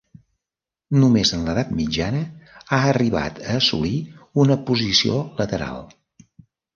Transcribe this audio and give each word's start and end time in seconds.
Només 1.01 1.31
en 1.35 1.41
l'edat 1.49 1.73
mitjana 1.79 2.21
ha 2.61 2.79
arribat 2.93 3.41
a 3.43 3.57
assolir 3.57 3.93
una 4.45 4.57
posició 4.71 5.21
lateral. 5.43 5.85